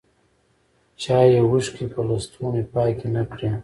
چایې 1.01 1.39
اوښکي 1.43 1.85
په 1.93 2.01
لستوڼي 2.07 2.63
پاکي 2.73 3.07
نه 3.15 3.23
کړې 3.31 3.51